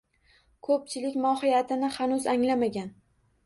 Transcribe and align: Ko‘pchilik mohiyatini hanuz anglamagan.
Ko‘pchilik 0.67 1.21
mohiyatini 1.27 1.93
hanuz 2.01 2.21
anglamagan. 2.37 2.95